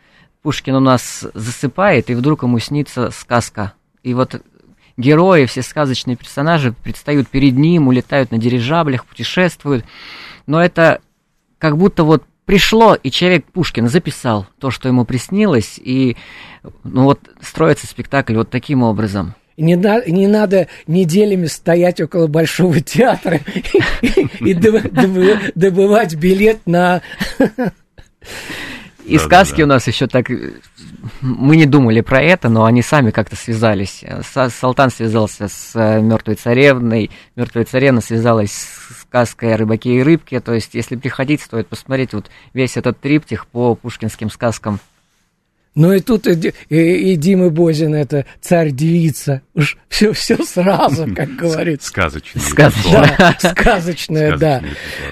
[0.42, 3.72] Пушкин у нас засыпает, и вдруг ему снится сказка.
[4.04, 4.40] И вот
[4.96, 9.84] герои, все сказочные персонажи предстают перед ним, улетают на дирижаблях, путешествуют.
[10.46, 11.00] Но это
[11.58, 16.16] как будто вот пришло, и человек Пушкин записал то, что ему приснилось, и
[16.84, 19.34] ну вот строится спектакль вот таким образом.
[19.58, 23.40] Не, на, не надо неделями стоять около Большого театра
[24.40, 27.02] и добывать билет на...
[29.06, 30.26] И сказки у нас еще так
[31.20, 34.04] мы не думали про это, но они сами как-то связались.
[34.22, 40.40] Салтан связался с э, мертвой царевной, мертвая царевна связалась с сказкой о рыбаке и рыбке.
[40.40, 44.80] То есть, если приходить, стоит посмотреть вот весь этот триптих по пушкинским сказкам.
[45.76, 49.42] Ну и тут и, и, и Дима Бозин, это царь-девица.
[49.54, 51.88] Уж все, все сразу, как говорится.
[51.88, 52.42] Сказочное.
[52.42, 54.62] Сказочное, да, сказочное, да.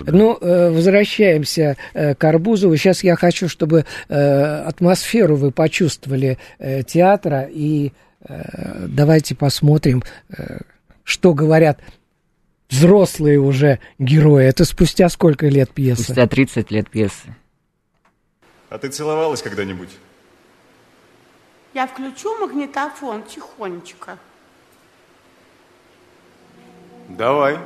[0.07, 2.77] Ну, э, возвращаемся э, к Арбузову.
[2.77, 6.39] Сейчас я хочу, чтобы э, атмосферу вы почувствовали
[6.87, 7.47] театра.
[7.51, 7.93] И
[8.27, 10.03] давайте посмотрим,
[11.03, 11.79] что говорят
[12.71, 14.47] взрослые уже герои.
[14.47, 16.05] Это спустя сколько лет пьесы?
[16.05, 17.37] Спустя 30 лет пьесы.
[18.71, 19.91] А ты целовалась когда-нибудь?
[21.75, 24.17] Я включу магнитофон тихонечко.
[27.09, 27.59] Давай.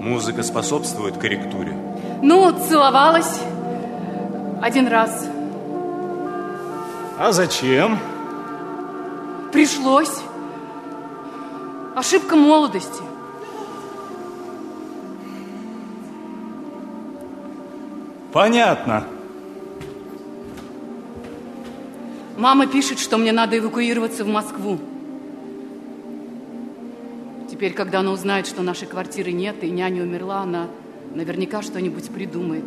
[0.00, 1.76] Музыка способствует корректуре.
[2.22, 3.40] Ну, целовалась
[4.62, 5.28] один раз.
[7.18, 7.98] А зачем?
[9.52, 10.22] Пришлось.
[11.94, 13.02] Ошибка молодости.
[18.32, 19.04] Понятно.
[22.38, 24.78] Мама пишет, что мне надо эвакуироваться в Москву.
[27.50, 30.68] Теперь, когда она узнает, что нашей квартиры нет и няня умерла, она
[31.16, 32.64] наверняка что-нибудь придумает.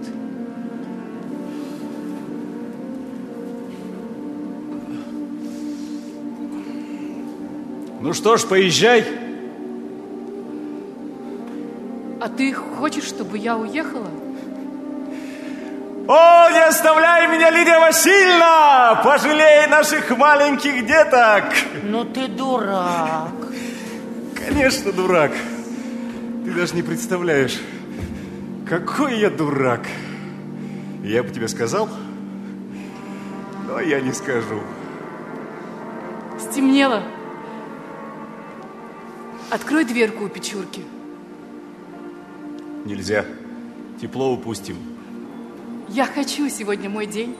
[8.01, 9.05] Ну что ж, поезжай.
[12.19, 14.09] А ты хочешь, чтобы я уехала?
[16.13, 19.01] О, не оставляй меня, Лидия Васильевна!
[19.01, 21.45] Пожалей наших маленьких деток!
[21.83, 23.31] Ну ты дурак.
[24.35, 25.31] Конечно, дурак.
[26.43, 27.57] Ты даже не представляешь,
[28.67, 29.87] какой я дурак.
[31.01, 31.87] Я бы тебе сказал,
[33.69, 34.59] но я не скажу.
[36.37, 37.03] Стемнело.
[39.49, 40.81] Открой дверку у печурки.
[42.83, 43.23] Нельзя.
[44.01, 44.90] Тепло упустим.
[45.93, 47.35] Я хочу, сегодня мой день.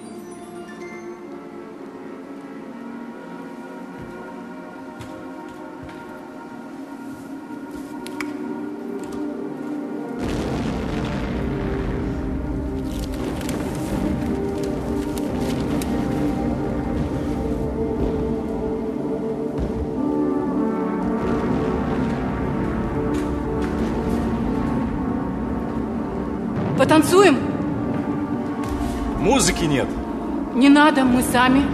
[31.32, 31.66] Сами.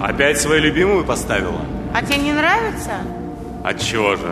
[0.00, 1.60] Опять свою любимую поставила?
[1.94, 2.92] А тебе не нравится?
[3.62, 4.30] Отчего же?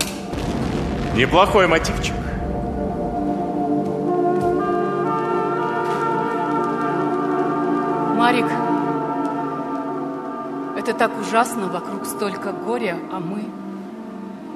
[1.17, 2.15] Неплохой мотивчик.
[8.17, 8.47] Марик,
[10.79, 13.45] это так ужасно, вокруг столько горя, а мы...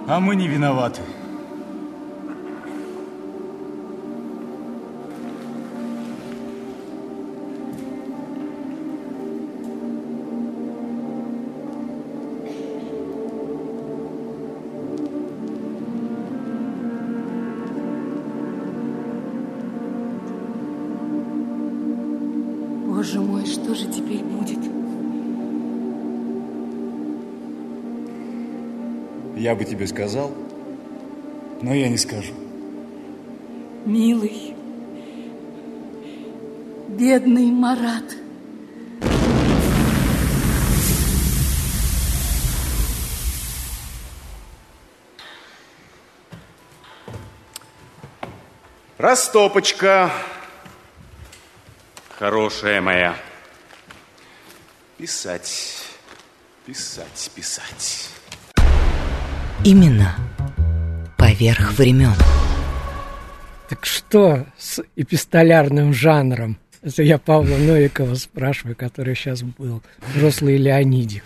[0.08, 1.02] А мы не виноваты.
[29.57, 30.33] Бы тебе сказал,
[31.63, 32.35] но я не скажу.
[33.85, 34.54] Милый,
[36.88, 38.15] бедный Марат.
[48.98, 50.11] Растопочка.
[52.19, 53.15] Хорошая моя.
[54.96, 55.83] Писать,
[56.65, 58.15] писать, писать.
[59.67, 60.14] Именно
[61.19, 62.14] поверх времен.
[63.69, 66.56] Так что с эпистолярным жанром?
[66.83, 69.83] Это я Павла Новикова спрашиваю, который сейчас был.
[70.14, 71.25] Взрослый Леонидик.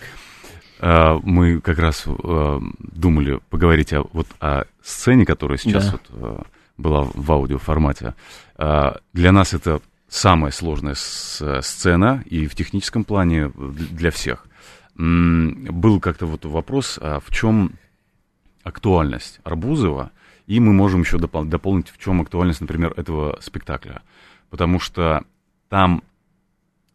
[0.78, 5.90] А, мы как раз а, думали поговорить о, вот, о сцене, которая сейчас да.
[5.90, 6.42] вот, а,
[6.78, 8.14] была в аудиоформате.
[8.56, 14.46] Для нас это самая сложная сцена и в техническом плане для всех.
[14.96, 17.72] Был как-то вот вопрос, в чем
[18.62, 20.10] актуальность Арбузова,
[20.46, 24.02] и мы можем еще допол- дополнить, в чем актуальность, например, этого спектакля.
[24.50, 25.24] Потому что
[25.68, 26.02] там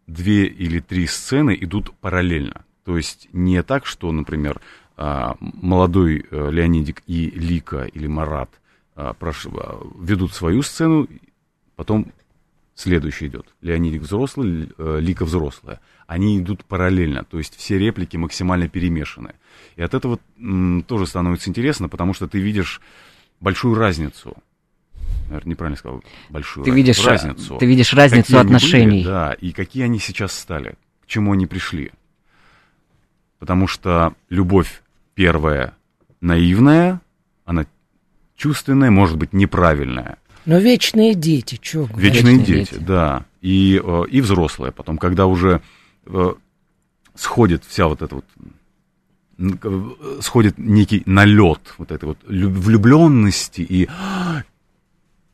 [0.07, 2.65] две или три сцены идут параллельно.
[2.83, 4.61] То есть не так, что, например,
[5.39, 8.49] молодой э, Леонидик и Лика или Марат–
[8.95, 9.13] а.
[9.19, 11.07] А, ведут свою сцену,
[11.75, 12.07] потом
[12.75, 13.47] следующий идет.
[13.61, 15.79] Леонидик взрослый, э, Лика взрослая.
[16.05, 19.33] Они идут параллельно, то есть все реплики максимально перемешаны.
[19.77, 22.81] И от этого м, тоже становится интересно, потому что ты видишь
[23.39, 24.37] большую разницу.
[25.27, 27.01] Наверное, неправильно сказал, большую ты разницу.
[27.01, 27.57] Видишь, разницу.
[27.57, 28.85] Ты видишь разницу какие отношений.
[28.85, 31.91] Были, да, и какие они сейчас стали, к чему они пришли.
[33.39, 34.83] Потому что любовь
[35.15, 35.73] первая
[36.21, 37.01] наивная,
[37.45, 37.65] она
[38.35, 40.17] чувственное, может быть, неправильное.
[40.45, 43.25] Но вечные дети, что Вечные, вечные дети, дети, да.
[43.41, 45.61] И, э, и взрослые потом, когда уже
[46.05, 46.33] э,
[47.15, 48.25] сходит вся вот эта вот
[50.21, 53.89] сходит некий налет вот этой вот влюбленности и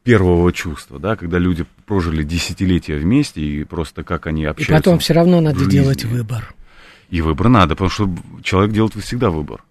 [0.03, 4.73] первого чувства, да, когда люди прожили десятилетия вместе и просто как они общаются.
[4.73, 6.55] И потом все равно надо делать выбор.
[7.11, 8.09] И выбор надо, потому что
[8.41, 9.63] человек делает всегда выбор.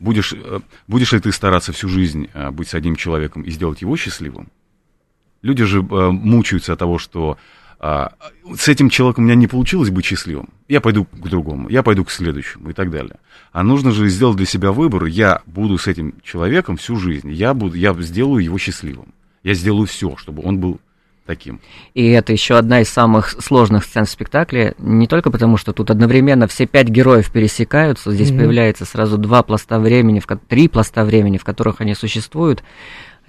[0.00, 3.96] Будешь, э, будешь ли ты стараться всю жизнь быть с одним человеком и сделать его
[3.96, 4.48] счастливым?
[5.42, 7.36] Люди же э, мучаются от того, что
[7.84, 8.12] а,
[8.54, 12.04] с этим человеком у меня не получилось быть счастливым, я пойду к другому, я пойду
[12.04, 13.16] к следующему и так далее.
[13.50, 17.54] А нужно же сделать для себя выбор, я буду с этим человеком всю жизнь, я,
[17.54, 19.12] буду, я сделаю его счастливым.
[19.42, 20.80] Я сделаю все, чтобы он был
[21.26, 21.60] таким.
[21.94, 25.90] И это еще одна из самых сложных сцен в спектакле, не только потому, что тут
[25.90, 28.38] одновременно все пять героев пересекаются, здесь mm-hmm.
[28.38, 32.62] появляется сразу два пласта времени, в, три пласта времени, в которых они существуют.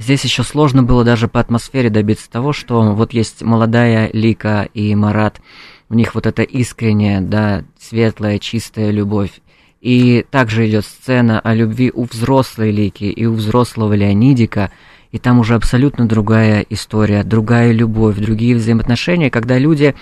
[0.03, 4.93] Здесь еще сложно было даже по атмосфере добиться того, что вот есть молодая Лика и
[4.95, 5.39] Марат,
[5.87, 9.39] у них вот эта искренняя, да, светлая, чистая любовь.
[9.79, 14.71] И также идет сцена о любви у взрослой Лики и у взрослого Леонидика–
[15.13, 19.93] и там уже абсолютно другая история, другая любовь, другие взаимоотношения, когда люди,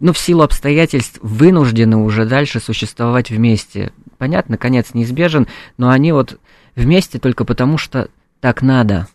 [0.00, 3.92] ну, в силу обстоятельств вынуждены уже дальше существовать вместе.
[4.18, 5.46] Понятно, конец неизбежен,
[5.78, 6.40] но они вот
[6.74, 8.08] вместе только потому, что
[8.40, 9.06] так надо.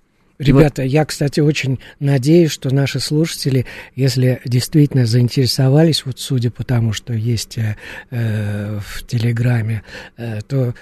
[0.42, 0.88] Ребята, вот...
[0.88, 7.14] я, кстати, очень надеюсь, что наши слушатели, если действительно заинтересовались, вот судя по тому, что
[7.14, 7.78] есть э,
[8.10, 9.84] э в Телеграме,
[10.18, 10.74] э, то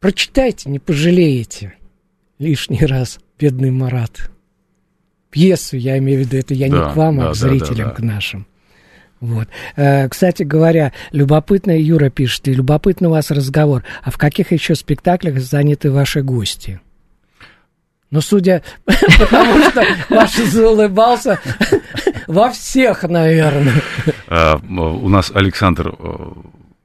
[0.00, 1.74] прочитайте, не пожалеете
[2.38, 4.30] лишний раз бедный Марат.
[5.30, 7.76] Пьесу, я имею в виду, это я да, не к вам, да, а к зрителям,
[7.76, 7.94] да, да, да.
[7.96, 8.46] к нашим.
[9.20, 9.48] Вот.
[9.76, 13.84] Э, кстати говоря, любопытно, Юра пишет, и любопытно у вас разговор.
[14.02, 16.80] А в каких еще спектаклях заняты ваши гости?
[18.14, 21.40] Ну, судя потому что Паша заулыбался,
[22.28, 23.82] во всех, наверное.
[24.28, 26.28] А, у нас Александр, э,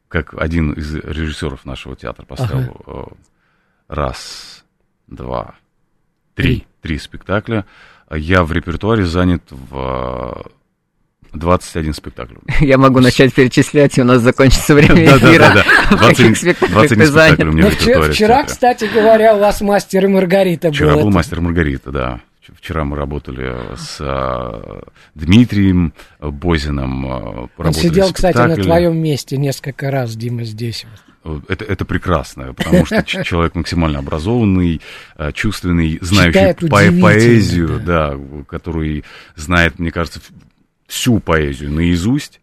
[0.07, 2.75] как один из режиссеров нашего театра, поставил.
[2.87, 3.03] Э,
[3.89, 4.65] раз,
[5.05, 5.53] два,
[6.33, 6.65] Три.
[6.81, 7.67] Три спектакля.
[8.09, 10.45] Я в репертуаре занят в
[11.33, 12.35] 21 спектакль.
[12.59, 15.53] Я могу начать перечислять, и у нас закончится время эфира.
[15.53, 15.97] Да, да, да.
[15.97, 18.13] 20, спектаклей у меня репертуаре.
[18.13, 20.75] Вчера, кстати говоря, у вас мастер и Маргарита был.
[20.75, 22.19] Вчера был мастер и Маргарита, да.
[22.55, 24.81] Вчера мы работали с а,
[25.13, 27.05] Дмитрием Бозиным.
[27.05, 30.85] А, Он сидел, кстати, на твоем месте несколько раз, Дима, здесь.
[31.47, 34.81] Это, это прекрасно, потому что человек максимально образованный,
[35.17, 38.15] э, чувственный, знающий по поэзию, да.
[38.15, 39.03] да, который
[39.35, 40.21] знает, мне кажется,
[40.89, 42.41] всю поэзию наизусть.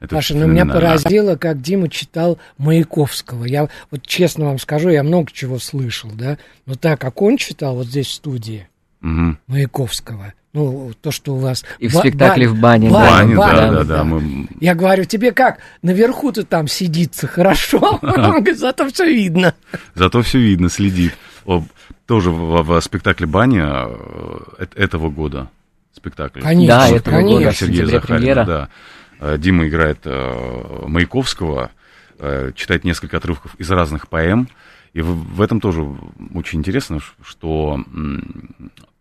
[0.00, 3.44] Это Паша, ну меня поразило, как Дима читал Маяковского.
[3.44, 7.74] Я вот честно вам скажу, я много чего слышал, да, но так как он читал
[7.74, 8.68] вот здесь в студии
[9.02, 9.36] угу.
[9.48, 11.64] Маяковского, ну, то, что у вас...
[11.78, 12.90] И в спектакле в бане.
[12.90, 14.04] Бане, да, да, да.
[14.04, 14.48] Мы...
[14.60, 15.58] Я говорю, тебе как?
[15.82, 18.00] Наверху-то там сидится хорошо,
[18.54, 19.54] зато все видно.
[19.94, 21.12] Зато все видно, следит.
[22.06, 23.88] Тоже в спектакле «Баня»
[24.74, 25.48] этого года
[25.98, 26.40] спектакль.
[26.40, 28.68] Конечно, да, это года Сергея Захарина, да.
[29.20, 31.70] Э, Дима играет э, Маяковского,
[32.18, 34.48] э, читает несколько отрывков из разных поэм.
[34.94, 35.86] И в, в этом тоже
[36.34, 37.78] очень интересно, что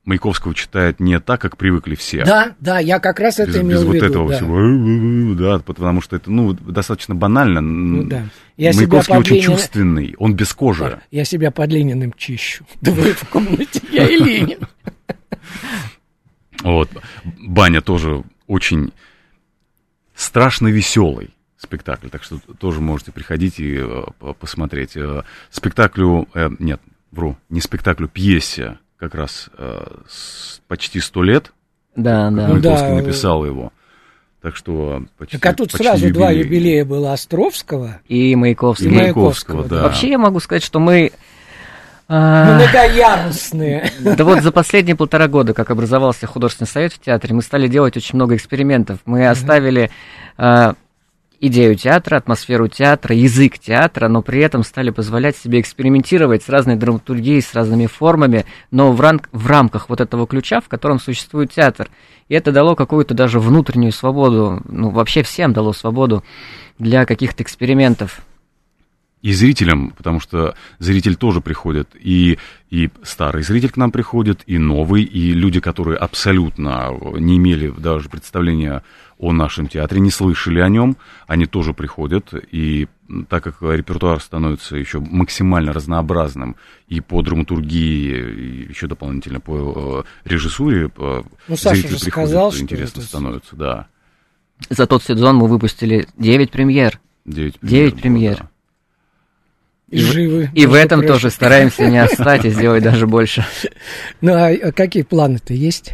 [0.07, 2.23] Маяковского читает не так, как привыкли все.
[2.23, 4.05] Да, да, я как раз это без, имел без в вот виду.
[4.05, 4.35] этого да.
[4.35, 7.61] всего, да, потому что это, ну, достаточно банально.
[7.61, 8.23] Ну, да.
[8.55, 9.53] Я Маяковский себя очень Ленина...
[9.53, 11.01] чувственный, он без кожи.
[11.11, 12.65] Я себя под Лениным чищу.
[12.81, 14.59] Да вы в комнате, я и Ленин.
[16.63, 16.89] Вот.
[17.23, 18.91] Баня тоже очень
[20.15, 24.03] страшно веселый спектакль, так что тоже можете приходить и э,
[24.39, 24.95] посмотреть.
[24.95, 26.81] Э, спектаклю, э, нет,
[27.11, 31.51] вру, не спектаклю, пьесе как раз э, с почти сто лет.
[31.95, 32.47] Да, да.
[32.47, 32.95] Маяковский да.
[32.95, 33.71] написал его.
[34.41, 36.45] Так что почти, Так а тут почти сразу два юбилей.
[36.45, 38.87] юбилея было Островского И Маяковский.
[38.87, 39.83] И Маяковского, да.
[39.83, 41.11] Вообще я могу сказать, что мы...
[42.07, 43.91] а, многоярусные.
[43.99, 47.97] Да вот за последние полтора года, как образовался художественный совет в театре, мы стали делать
[47.97, 48.99] очень много экспериментов.
[49.05, 49.91] Мы оставили
[50.37, 50.75] а,
[51.39, 56.75] идею театра, атмосферу театра, язык театра, но при этом стали позволять себе экспериментировать с разной
[56.75, 61.51] драматургией, с разными формами, но в, рам- в рамках вот этого ключа, в котором существует
[61.51, 61.89] театр.
[62.29, 66.23] И это дало какую-то даже внутреннюю свободу, ну вообще всем дало свободу
[66.79, 68.21] для каких-то экспериментов.
[69.28, 72.38] И зрителям, потому что зритель тоже приходит, и,
[72.69, 78.07] и старый зритель к нам приходит, и новый, и люди, которые абсолютно не имели даже
[78.07, 78.84] представления
[79.19, 80.95] о нашем театре, не слышали о нем,
[81.28, 82.88] они тоже приходят, и
[83.28, 86.55] так как репертуар становится еще максимально разнообразным
[86.88, 92.61] и по драматургии, и еще дополнительно по э, режиссуре, э, Ну, зритель приходит, сказал, что
[92.61, 93.88] интересно это- становится, да.
[94.69, 97.01] За тот сезон мы выпустили 9 премьер.
[97.25, 98.38] Девять Девять было, премьер.
[98.38, 98.49] да.
[99.89, 100.49] И живы.
[100.53, 101.13] И в этом прочим.
[101.13, 103.45] тоже стараемся не отстать и сделать даже больше.
[104.21, 105.93] Ну, а а какие планы-то есть?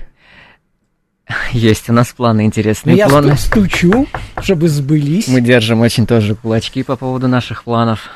[1.52, 2.98] Есть у нас планы Ну, интересные.
[2.98, 3.38] я планы.
[3.38, 4.08] сту- стучу,
[4.42, 5.28] чтобы сбылись.
[5.28, 8.10] Мы держим очень тоже кулачки по поводу наших планов.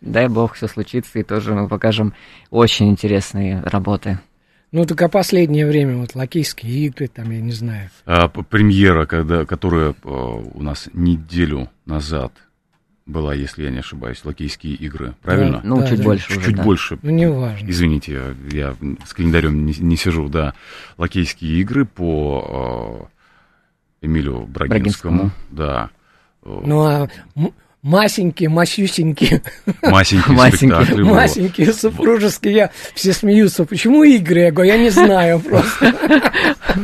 [0.00, 2.14] Дай бог, все случится, и тоже мы покажем
[2.50, 4.18] очень интересные работы.
[4.70, 7.90] Ну, только последнее время, вот, лакейские игры, там, я не знаю.
[8.04, 12.32] А, премьера, когда, которая э, у нас неделю назад
[13.08, 15.60] была, если я не ошибаюсь, лакейские игры, правильно?
[15.64, 16.04] Ну, Да, чуть да.
[16.04, 16.62] больше уже, Чуть да.
[16.62, 16.98] больше.
[17.02, 17.68] Ну, неважно.
[17.68, 20.54] Извините, я, с календарем не, не сижу, да.
[20.98, 23.08] Лакейские игры по
[24.00, 25.30] э, Эмилю Брагинскому, Брагинскому.
[25.50, 25.90] да.
[26.44, 27.08] Э, Ну, а
[27.82, 29.42] масенькие, масюсенькие,
[30.74, 31.02] спектакль.
[31.02, 31.14] был.
[31.14, 33.64] масенькие, супружеские, я, все смеются.
[33.64, 34.40] Почему игры?
[34.40, 35.94] Я говорю, я не знаю просто.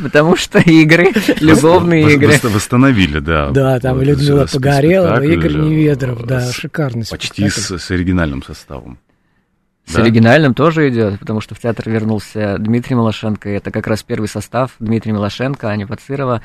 [0.03, 2.33] Потому что игры, любовные игры.
[2.35, 3.51] вос- Восстановили, да.
[3.51, 8.99] Да, там Людмила Погорелова, Игорь Неведров, э, да, с- шикарный Почти с, с оригинальным составом.
[9.87, 10.01] С Да?
[10.03, 13.51] оригинальным тоже идет, потому что в театр вернулся Дмитрий Малашенко.
[13.51, 14.73] и Это как раз первый состав.
[14.79, 16.41] Дмитрий Малашенко, Аня Пацирова,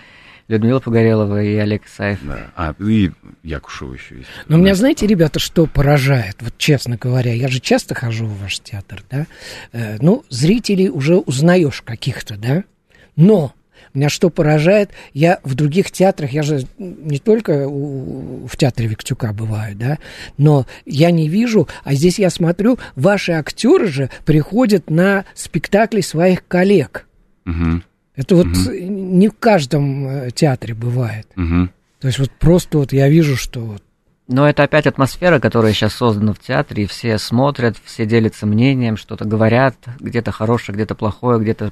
[0.49, 2.19] Людмила Погорелова и Олег Исаев.
[2.23, 2.51] Да.
[2.55, 3.11] А, и
[3.43, 4.27] Якушева еще есть.
[4.47, 8.59] Но меня, знаете, ребята, что поражает, вот честно говоря, я же часто хожу в ваш
[8.59, 9.27] театр, да,
[9.71, 12.63] Э, ну, зрителей уже узнаешь каких-то, да,
[13.15, 13.53] но
[13.93, 19.31] меня что поражает, я в других театрах, я же не только у- в театре Виктюка
[19.33, 19.97] бываю, да,
[20.37, 26.47] но я не вижу, а здесь я смотрю, ваши актеры же приходят на спектакли своих
[26.47, 27.05] коллег.
[27.45, 27.83] Мгм,
[28.19, 31.25] Это вот не в каждом э, театре бывает.
[31.37, 31.71] мгм.
[32.01, 33.81] То есть вот просто вот я вижу, что вот
[34.27, 38.97] Но это опять атмосфера, которая сейчас создана в театре, и все смотрят, все делятся мнением,
[38.97, 41.71] что-то говорят, где-то хорошее, где-то плохое, где-то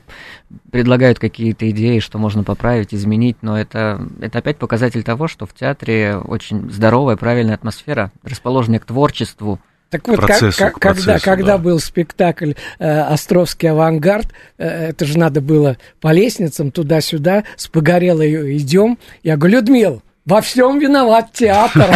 [0.71, 5.53] предлагают какие-то идеи, что можно поправить, изменить, но это, это опять показатель того, что в
[5.53, 9.59] театре очень здоровая, правильная атмосфера, расположенная к творчеству.
[9.89, 11.57] Так вот, как- процессу, как- к когда, процессу, когда да.
[11.57, 14.27] был спектакль э, «Островский авангард»,
[14.57, 18.97] э, это же надо было по лестницам туда-сюда, с погорелой идем.
[19.23, 21.87] Я говорю, Людмил, во всем виноват театр.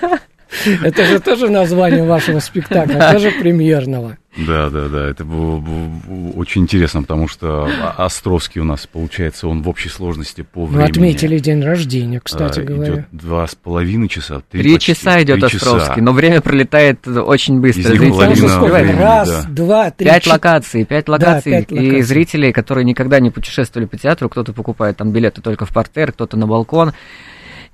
[0.82, 4.16] Это же тоже название вашего спектакля, тоже премьерного.
[4.36, 9.62] Да, да, да, это было, было очень интересно, потому что Островский у нас, получается, он
[9.62, 10.82] в общей сложности по Мы времени.
[10.82, 12.92] Ну, отметили день рождения, кстати а, говоря.
[12.94, 14.42] Идет два с половиной часа.
[14.50, 15.76] Три, Три почти, часа идет три часа.
[15.76, 17.94] Островский, но время пролетает очень быстро.
[17.94, 19.44] Из них половина времени, Раз, да.
[19.48, 21.52] два, три, Пять локаций, пять локаций.
[21.52, 21.98] пять локаций.
[21.98, 26.12] И зрители, которые никогда не путешествовали по театру, кто-то покупает там билеты только в портер,
[26.12, 26.92] кто-то на балкон.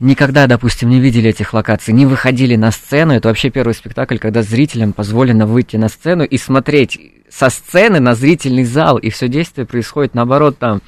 [0.01, 3.14] Никогда, допустим, не видели этих локаций, не выходили на сцену.
[3.14, 6.99] Это вообще первый спектакль, когда зрителям позволено выйти на сцену и смотреть
[7.30, 10.82] со сцены на зрительный зал, и все действие происходит наоборот там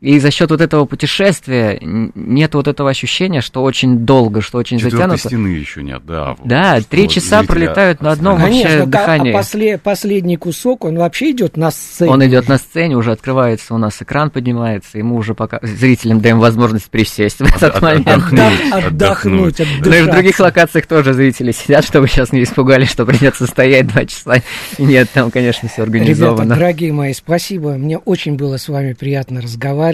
[0.00, 4.78] и за счет вот этого путешествия нет вот этого ощущения, что очень долго, что очень
[4.78, 5.28] Четвертой затянуто.
[5.28, 6.36] стены еще нет, да.
[6.44, 9.32] Да, три часа пролетают на одном Конечно, вообще дыхании.
[9.32, 12.12] А после, последний кусок, он вообще идет на сцене.
[12.12, 16.38] Он идет на сцене, уже открывается у нас экран поднимается, ему уже пока зрителям даем
[16.38, 18.06] возможность присесть в этот От- момент.
[18.06, 23.04] отдохнуть, Отдохнуть, Ну и в других локациях тоже зрители сидят, чтобы сейчас не испугались, что
[23.04, 24.42] придется стоять два часа.
[24.78, 26.54] Нет, там, конечно, все Ребята, организовано.
[26.54, 27.70] дорогие мои, спасибо.
[27.72, 29.87] Мне очень было с вами приятно разговаривать.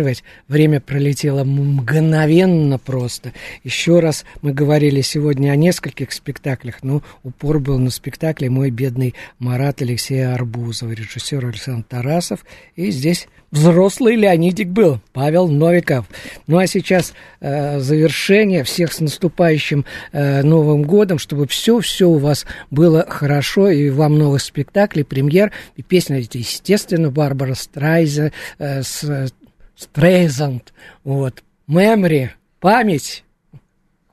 [0.48, 3.32] Время пролетело мгновенно просто.
[3.62, 9.14] Еще раз мы говорили сегодня о нескольких спектаклях, но упор был на спектакле «Мой бедный
[9.38, 12.44] Марат» Алексея Арбузова, режиссер Александр Тарасов.
[12.76, 16.06] И здесь взрослый Леонидик был, Павел Новиков.
[16.46, 18.64] Ну а сейчас э, завершение.
[18.64, 24.42] Всех с наступающим э, Новым годом, чтобы все-все у вас было хорошо, и вам новых
[24.42, 29.32] спектаклей, премьер, и песня, естественно, Барбара Страйза, э, с,
[29.76, 30.72] Стрейзанд,
[31.02, 33.24] вот, Мемори, память.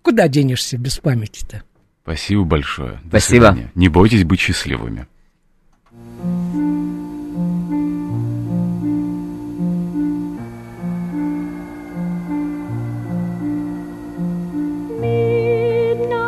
[0.01, 1.63] Куда денешься без памяти-то?
[2.03, 2.99] Спасибо большое.
[3.03, 3.45] До Спасибо.
[3.45, 3.71] свидания.
[3.75, 5.07] Не бойтесь быть счастливыми.
[14.99, 16.21] Midnight,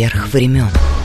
[0.00, 0.99] Поверх времен.